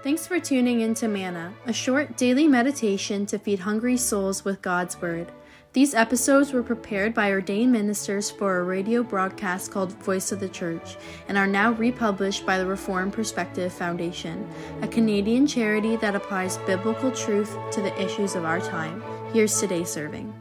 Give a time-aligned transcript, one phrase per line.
[0.00, 4.62] Thanks for tuning in to Manna, a short daily meditation to feed hungry souls with
[4.62, 5.32] God's Word.
[5.72, 10.48] These episodes were prepared by ordained ministers for a radio broadcast called Voice of the
[10.48, 14.48] Church and are now republished by the Reformed Perspective Foundation,
[14.82, 19.02] a Canadian charity that applies biblical truth to the issues of our time.
[19.32, 20.32] Here's today's serving.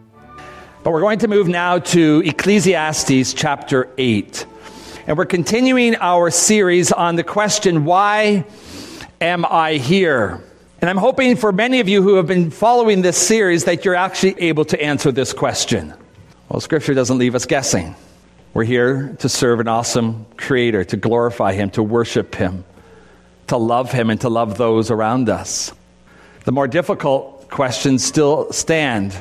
[0.84, 4.46] But we're going to move now to Ecclesiastes chapter 8.
[5.08, 8.46] And we're continuing our series on the question, Why
[9.22, 10.42] am I here?
[10.80, 13.96] And I'm hoping for many of you who have been following this series that you're
[13.96, 15.94] actually able to answer this question.
[16.50, 17.96] Well, Scripture doesn't leave us guessing.
[18.54, 22.64] We're here to serve an awesome Creator, to glorify Him, to worship Him,
[23.48, 25.74] to love Him, and to love those around us.
[26.46, 29.20] The more difficult questions still stand.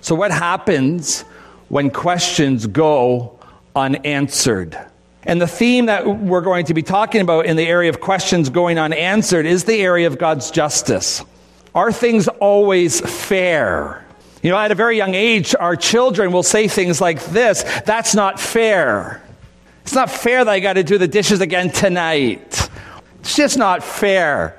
[0.00, 1.22] So, what happens
[1.68, 3.38] when questions go
[3.74, 4.78] unanswered?
[5.26, 8.48] And the theme that we're going to be talking about in the area of questions
[8.48, 11.24] going unanswered is the area of God's justice.
[11.74, 14.04] Are things always fair?
[14.42, 18.14] You know, at a very young age, our children will say things like this That's
[18.14, 19.22] not fair.
[19.82, 22.70] It's not fair that I got to do the dishes again tonight.
[23.20, 24.58] It's just not fair.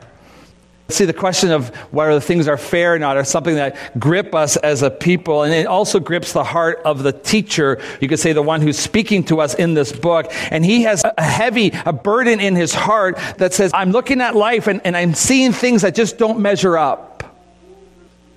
[0.90, 4.34] See, the question of whether the things are fair or not are something that grip
[4.34, 7.82] us as a people, and it also grips the heart of the teacher.
[8.00, 10.28] You could say the one who's speaking to us in this book.
[10.50, 14.34] And he has a heavy, a burden in his heart that says, I'm looking at
[14.36, 17.36] life and, and I'm seeing things that just don't measure up.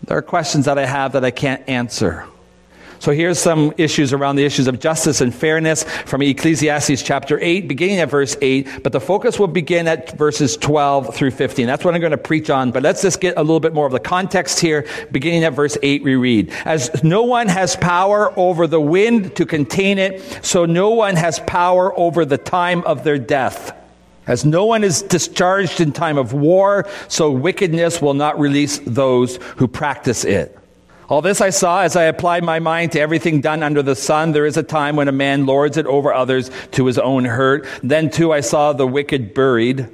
[0.05, 2.27] There are questions that I have that I can't answer.
[3.01, 7.67] So here's some issues around the issues of justice and fairness from Ecclesiastes chapter 8,
[7.67, 11.67] beginning at verse 8, but the focus will begin at verses 12 through 15.
[11.67, 13.87] That's what I'm going to preach on, but let's just get a little bit more
[13.87, 14.87] of the context here.
[15.11, 19.47] Beginning at verse 8, we read, As no one has power over the wind to
[19.47, 23.75] contain it, so no one has power over the time of their death.
[24.27, 29.37] As no one is discharged in time of war, so wickedness will not release those
[29.56, 30.59] who practice it.
[31.11, 34.31] All this I saw as I applied my mind to everything done under the sun.
[34.31, 37.66] There is a time when a man lords it over others to his own hurt.
[37.82, 39.88] Then too I saw the wicked buried.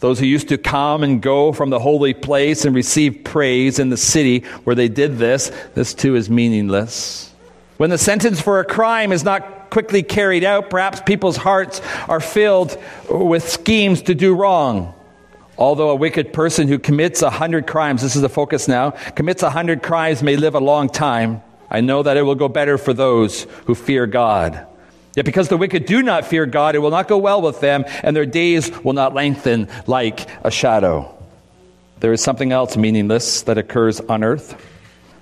[0.00, 3.88] Those who used to come and go from the holy place and receive praise in
[3.88, 7.32] the city where they did this, this too is meaningless.
[7.78, 12.20] When the sentence for a crime is not quickly carried out, perhaps people's hearts are
[12.20, 12.76] filled
[13.08, 14.94] with schemes to do wrong.
[15.58, 19.42] Although a wicked person who commits a hundred crimes, this is the focus now, commits
[19.42, 22.78] a hundred crimes may live a long time, I know that it will go better
[22.78, 24.66] for those who fear God.
[25.16, 27.84] Yet because the wicked do not fear God, it will not go well with them,
[28.02, 31.14] and their days will not lengthen like a shadow.
[32.00, 34.64] There is something else meaningless that occurs on earth.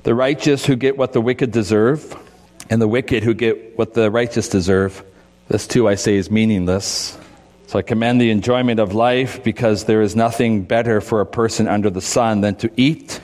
[0.02, 2.14] The righteous who get what the wicked deserve,
[2.68, 5.02] and the wicked who get what the righteous deserve.
[5.48, 7.18] This too, I say, is meaningless.
[7.66, 11.66] So I commend the enjoyment of life because there is nothing better for a person
[11.66, 13.20] under the sun than to eat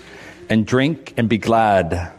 [0.48, 2.12] and drink and be glad.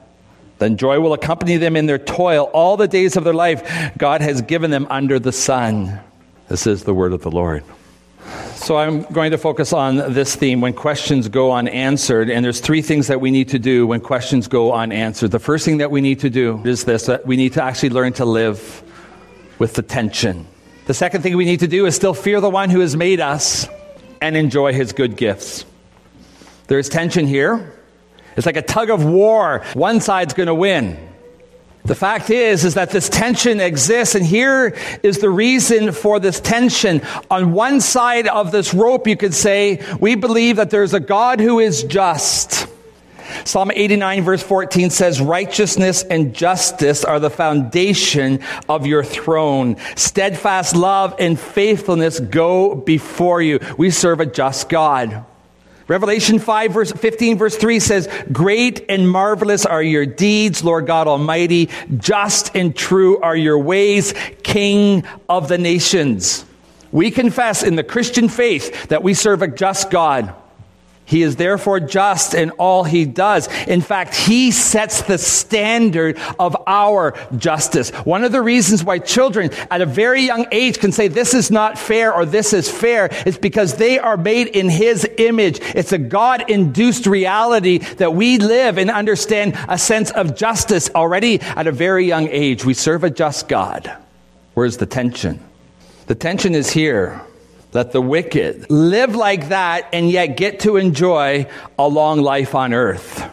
[0.58, 3.92] Then joy will accompany them in their toil all the days of their life.
[3.98, 6.00] God has given them under the sun.
[6.48, 7.66] This is the word of the Lord.
[8.56, 12.30] So I'm going to focus on this theme when questions go unanswered.
[12.30, 15.32] And there's three things that we need to do when questions go unanswered.
[15.32, 17.90] The first thing that we need to do is this that we need to actually
[17.90, 18.82] learn to live
[19.60, 20.48] with the tension.
[20.86, 23.22] The second thing we need to do is still fear the one who has made
[23.22, 23.68] us
[24.22, 25.66] and enjoy his good gifts.
[26.68, 27.74] There is tension here.
[28.36, 29.64] It's like a tug of war.
[29.74, 30.98] One side's going to win.
[31.86, 36.40] The fact is, is that this tension exists, and here is the reason for this
[36.40, 37.02] tension.
[37.30, 41.42] On one side of this rope, you could say, we believe that there's a God
[41.42, 42.68] who is just.
[43.46, 48.40] Psalm 89, verse 14 says, Righteousness and justice are the foundation
[48.70, 49.78] of your throne.
[49.96, 53.60] Steadfast love and faithfulness go before you.
[53.78, 55.26] We serve a just God.
[55.88, 61.08] Revelation 5 verse 15 verse 3 says, Great and marvelous are your deeds, Lord God
[61.08, 61.70] Almighty.
[61.98, 66.46] Just and true are your ways, King of the nations.
[66.92, 70.34] We confess in the Christian faith that we serve a just God.
[71.06, 73.48] He is therefore just in all he does.
[73.66, 77.90] In fact, he sets the standard of our justice.
[77.90, 81.52] One of the reasons why children at a very young age can say this is
[81.52, 85.60] not fair or this is fair is because they are made in his image.
[85.76, 91.42] It's a God induced reality that we live and understand a sense of justice already
[91.42, 92.64] at a very young age.
[92.64, 93.94] We serve a just God.
[94.54, 95.44] Where's the tension?
[96.08, 97.22] The tension is here
[97.74, 101.46] that the wicked live like that and yet get to enjoy
[101.78, 103.24] a long life on earth,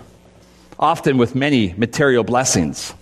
[0.79, 2.93] often with many material blessings.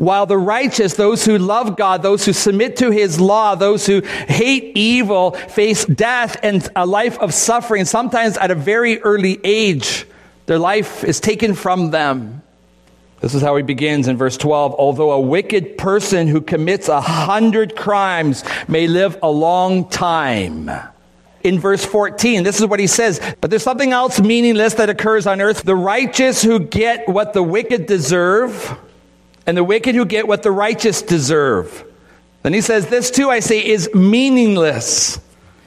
[0.00, 4.00] while the righteous, those who love God, those who submit to his law, those who
[4.00, 10.06] hate evil, face death and a life of suffering, sometimes at a very early age.
[10.46, 12.39] Their life is taken from them.
[13.20, 14.74] This is how he begins in verse 12.
[14.74, 20.70] Although a wicked person who commits a hundred crimes may live a long time.
[21.42, 23.20] In verse 14, this is what he says.
[23.40, 25.62] But there's something else meaningless that occurs on earth.
[25.62, 28.78] The righteous who get what the wicked deserve
[29.46, 31.84] and the wicked who get what the righteous deserve.
[32.42, 35.18] Then he says, This too, I say, is meaningless.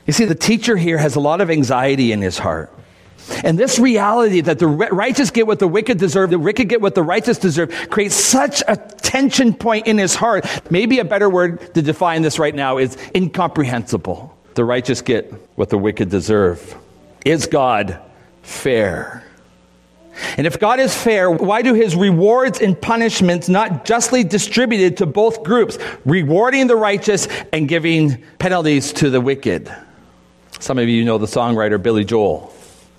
[0.07, 2.71] You see, the teacher here has a lot of anxiety in his heart.
[3.43, 6.95] And this reality that the righteous get what the wicked deserve, the wicked get what
[6.95, 10.45] the righteous deserve, creates such a tension point in his heart.
[10.69, 14.35] Maybe a better word to define this right now is incomprehensible.
[14.55, 16.75] The righteous get what the wicked deserve.
[17.25, 17.99] Is God
[18.41, 19.23] fair?
[20.37, 25.05] And if God is fair, why do his rewards and punishments not justly distributed to
[25.05, 29.73] both groups, rewarding the righteous and giving penalties to the wicked?
[30.59, 32.53] Some of you know the songwriter Billy Joel.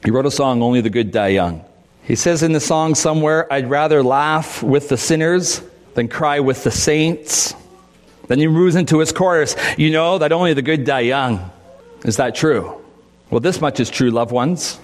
[0.05, 1.65] He wrote a song, Only the Good Die Young.
[2.03, 5.63] He says in the song somewhere, I'd rather laugh with the sinners
[5.95, 7.55] than cry with the saints.
[8.29, 11.51] Then he moves into his chorus, You know that only the good die young.
[12.05, 12.85] Is that true?
[13.31, 14.79] Well, this much is true, loved ones.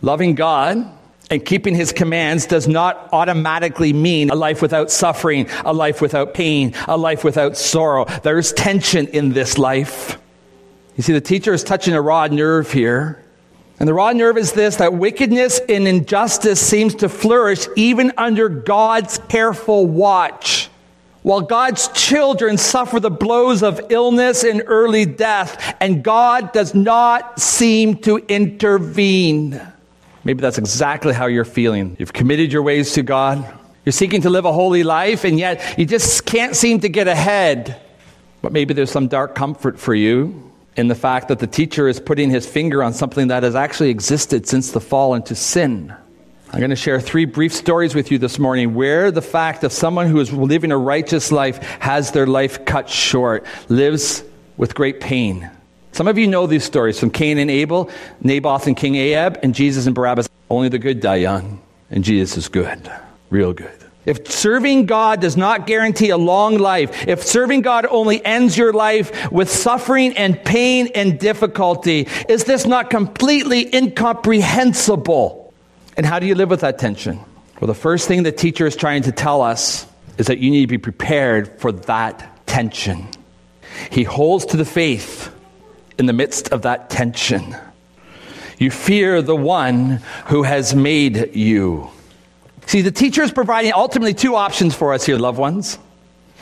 [0.00, 0.90] Loving God
[1.30, 6.34] and keeping his commands does not automatically mean a life without suffering, a life without
[6.34, 8.06] pain, a life without sorrow.
[8.24, 10.18] There's tension in this life.
[10.96, 13.21] You see, the teacher is touching a raw nerve here.
[13.82, 18.48] And the raw nerve is this that wickedness and injustice seems to flourish even under
[18.48, 20.70] God's careful watch.
[21.22, 27.40] While God's children suffer the blows of illness and early death, and God does not
[27.40, 29.60] seem to intervene.
[30.22, 31.96] Maybe that's exactly how you're feeling.
[31.98, 33.44] You've committed your ways to God.
[33.84, 37.08] You're seeking to live a holy life, and yet you just can't seem to get
[37.08, 37.80] ahead.
[38.42, 42.00] But maybe there's some dark comfort for you in the fact that the teacher is
[42.00, 45.94] putting his finger on something that has actually existed since the fall into sin.
[46.52, 49.72] I'm going to share three brief stories with you this morning where the fact of
[49.72, 54.22] someone who is living a righteous life has their life cut short, lives
[54.58, 55.50] with great pain.
[55.92, 57.90] Some of you know these stories from Cain and Abel,
[58.20, 60.28] Naboth and King Ahab, and Jesus and Barabbas.
[60.50, 61.60] Only the good die young,
[61.90, 62.90] and Jesus is good,
[63.30, 63.81] real good.
[64.04, 68.72] If serving God does not guarantee a long life, if serving God only ends your
[68.72, 75.54] life with suffering and pain and difficulty, is this not completely incomprehensible?
[75.96, 77.20] And how do you live with that tension?
[77.60, 79.86] Well, the first thing the teacher is trying to tell us
[80.18, 83.06] is that you need to be prepared for that tension.
[83.90, 85.32] He holds to the faith
[85.96, 87.56] in the midst of that tension.
[88.58, 91.90] You fear the one who has made you.
[92.66, 95.78] See, the teacher is providing ultimately two options for us here, loved ones.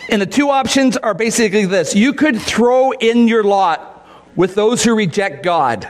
[0.09, 4.07] And the two options are basically this you could throw in your lot
[4.37, 5.89] with those who reject God.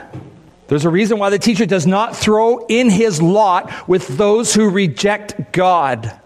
[0.67, 4.69] There's a reason why the teacher does not throw in his lot with those who
[4.69, 6.17] reject God.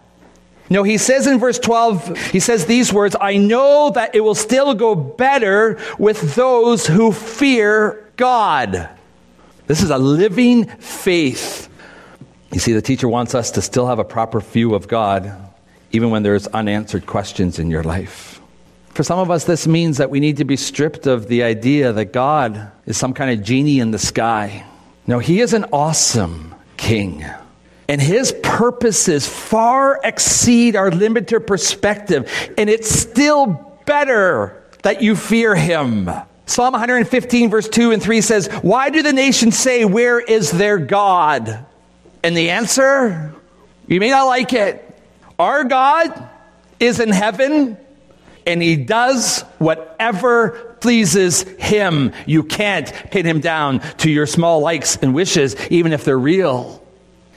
[0.69, 4.35] No, he says in verse 12, he says these words I know that it will
[4.35, 8.89] still go better with those who fear God.
[9.67, 11.69] This is a living faith.
[12.55, 15.29] You see, the teacher wants us to still have a proper view of God,
[15.91, 18.39] even when there's unanswered questions in your life.
[18.91, 21.91] For some of us, this means that we need to be stripped of the idea
[21.91, 24.65] that God is some kind of genie in the sky.
[25.05, 27.25] No, He is an awesome King.
[27.89, 32.31] And his purposes far exceed our limited perspective.
[32.57, 36.09] And it's still better that you fear him.
[36.45, 40.77] Psalm 115, verse 2 and 3 says, Why do the nations say, Where is their
[40.77, 41.65] God?
[42.25, 43.35] And the answer,
[43.85, 44.99] you may not like it.
[45.37, 46.27] Our God
[46.79, 47.77] is in heaven
[48.47, 52.13] and he does whatever pleases him.
[52.25, 56.83] You can't pin him down to your small likes and wishes, even if they're real.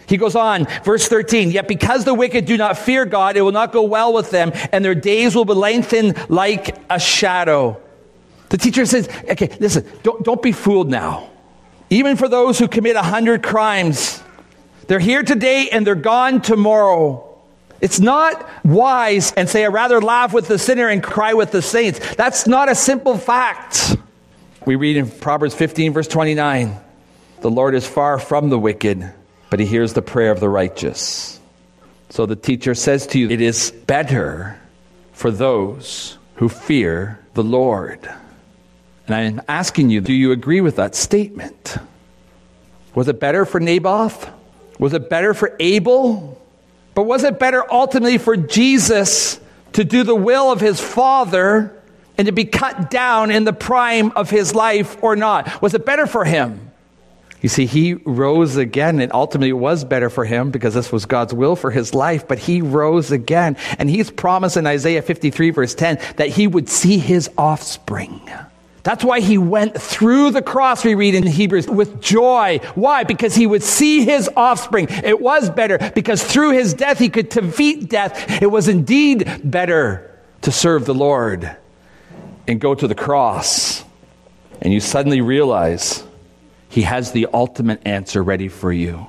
[0.06, 3.52] He goes on, verse 13, yet because the wicked do not fear God, it will
[3.52, 7.78] not go well with them, and their days will be lengthened like a shadow.
[8.48, 11.28] The teacher says, okay, listen, don't, don't be fooled now.
[11.90, 14.22] Even for those who commit a hundred crimes,
[14.88, 17.24] they're here today and they're gone tomorrow.
[17.80, 21.62] It's not wise and say, I'd rather laugh with the sinner and cry with the
[21.62, 22.00] saints.
[22.16, 23.96] That's not a simple fact.
[24.66, 26.80] We read in Proverbs 15, verse 29
[27.40, 29.12] the Lord is far from the wicked
[29.50, 31.40] but he hears the prayer of the righteous.
[32.10, 34.60] So the teacher says to you, It is better
[35.12, 38.08] for those who fear the Lord.
[39.06, 41.76] And I'm asking you, do you agree with that statement?
[42.94, 44.30] Was it better for Naboth?
[44.78, 46.40] Was it better for Abel?
[46.94, 49.40] But was it better ultimately for Jesus
[49.72, 51.74] to do the will of his Father
[52.16, 55.62] and to be cut down in the prime of his life or not?
[55.62, 56.68] Was it better for him?
[57.40, 61.06] You see, he rose again, and ultimately it was better for him because this was
[61.06, 63.56] God's will for his life, but he rose again.
[63.78, 68.20] And he's promised in Isaiah 53, verse 10, that he would see his offspring.
[68.82, 72.60] That's why he went through the cross, we read in Hebrews, with joy.
[72.74, 73.04] Why?
[73.04, 74.86] Because he would see his offspring.
[74.88, 78.40] It was better because through his death he could defeat death.
[78.42, 81.56] It was indeed better to serve the Lord
[82.46, 83.84] and go to the cross.
[84.62, 86.04] And you suddenly realize
[86.68, 89.06] he has the ultimate answer ready for you.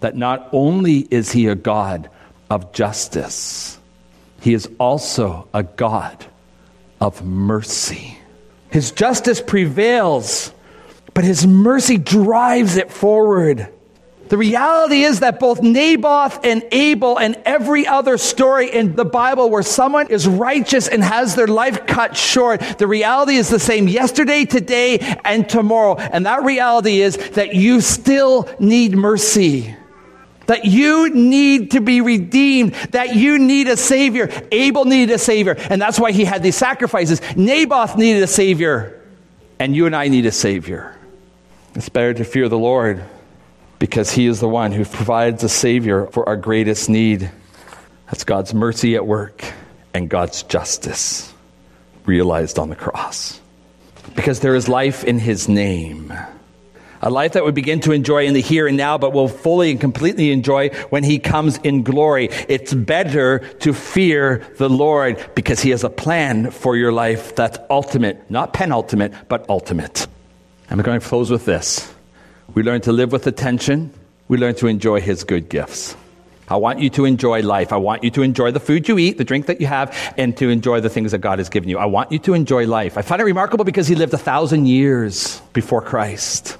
[0.00, 2.08] That not only is He a God
[2.50, 3.78] of justice,
[4.40, 6.24] He is also a God
[7.00, 8.18] of mercy.
[8.70, 10.52] His justice prevails,
[11.14, 13.68] but His mercy drives it forward.
[14.28, 19.48] The reality is that both Naboth and Abel and every other story in the Bible
[19.48, 23.88] where someone is righteous and has their life cut short, the reality is the same
[23.88, 25.96] yesterday, today, and tomorrow.
[25.96, 29.74] And that reality is that you still need mercy.
[30.48, 34.28] That you need to be redeemed, that you need a Savior.
[34.50, 37.22] Abel needed a Savior, and that's why he had these sacrifices.
[37.36, 39.00] Naboth needed a Savior,
[39.58, 40.94] and you and I need a Savior.
[41.74, 43.04] It's better to fear the Lord
[43.78, 47.30] because He is the one who provides a Savior for our greatest need.
[48.06, 49.44] That's God's mercy at work
[49.94, 51.32] and God's justice
[52.04, 53.40] realized on the cross.
[54.14, 56.12] Because there is life in His name.
[57.00, 59.70] A life that we begin to enjoy in the here and now, but will fully
[59.70, 62.28] and completely enjoy when He comes in glory.
[62.48, 67.58] It's better to fear the Lord because He has a plan for your life that's
[67.70, 70.06] ultimate, not penultimate, but ultimate.
[70.70, 71.92] I'm going to close with this.
[72.54, 73.92] We learn to live with attention.
[74.26, 75.96] We learn to enjoy His good gifts.
[76.50, 77.72] I want you to enjoy life.
[77.72, 80.36] I want you to enjoy the food you eat, the drink that you have, and
[80.38, 81.78] to enjoy the things that God has given you.
[81.78, 82.96] I want you to enjoy life.
[82.96, 86.56] I find it remarkable because he lived a thousand years before Christ.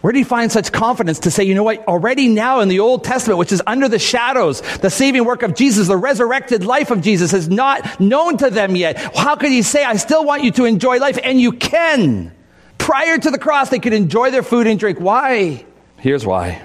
[0.00, 2.80] Where did he find such confidence to say, you know what, already now in the
[2.80, 6.90] Old Testament, which is under the shadows, the saving work of Jesus, the resurrected life
[6.90, 8.96] of Jesus is not known to them yet.
[9.16, 11.18] How could he say, I still want you to enjoy life?
[11.22, 12.32] And you can.
[12.78, 15.00] Prior to the cross, they could enjoy their food and drink.
[15.00, 15.64] Why?
[15.98, 16.62] Here's why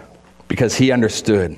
[0.48, 1.58] because he understood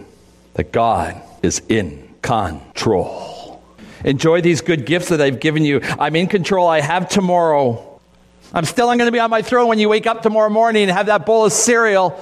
[0.53, 3.61] that God is in control.
[4.05, 5.81] Enjoy these good gifts that I've given you.
[5.99, 6.65] I'm in control.
[6.67, 7.94] I have tomorrow.
[8.53, 10.91] I'm still going to be on my throne when you wake up tomorrow morning and
[10.91, 12.19] have that bowl of cereal.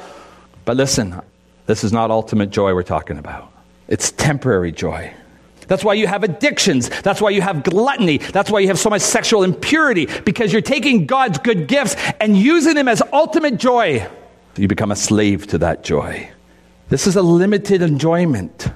[0.65, 1.21] But listen,
[1.65, 3.51] this is not ultimate joy we're talking about.
[3.87, 5.13] It's temporary joy.
[5.67, 6.89] That's why you have addictions.
[7.01, 8.17] That's why you have gluttony.
[8.17, 12.37] That's why you have so much sexual impurity, because you're taking God's good gifts and
[12.37, 14.07] using them as ultimate joy.
[14.57, 16.29] You become a slave to that joy.
[16.89, 18.67] This is a limited enjoyment.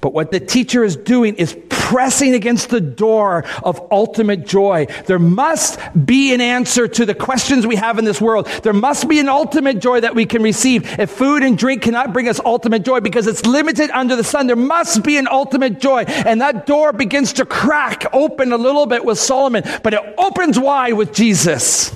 [0.00, 1.56] But what the teacher is doing is
[1.88, 4.86] pressing against the door of ultimate joy.
[5.06, 8.46] There must be an answer to the questions we have in this world.
[8.62, 10.98] There must be an ultimate joy that we can receive.
[10.98, 14.46] If food and drink cannot bring us ultimate joy because it's limited under the sun,
[14.46, 16.04] there must be an ultimate joy.
[16.04, 20.58] And that door begins to crack open a little bit with Solomon, but it opens
[20.58, 21.92] wide with Jesus.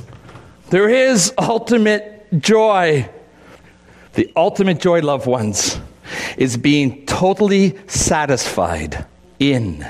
[0.71, 3.11] There is ultimate joy.
[4.14, 5.78] The ultimate joy, loved ones,
[6.37, 9.04] is being totally satisfied
[9.38, 9.87] in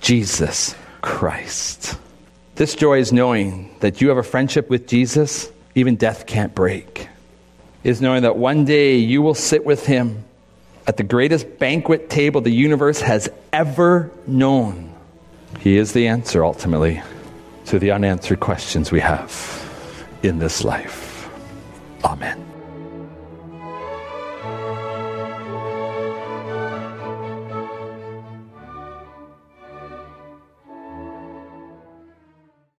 [0.00, 1.96] Jesus Christ.
[2.54, 7.08] This joy is knowing that you have a friendship with Jesus, even death can't break.
[7.82, 10.24] Is knowing that one day you will sit with him
[10.86, 14.92] at the greatest banquet table the universe has ever known.
[15.60, 17.02] He is the answer, ultimately,
[17.66, 19.32] to the unanswered questions we have
[20.22, 21.28] in this life.
[22.04, 22.53] Amen.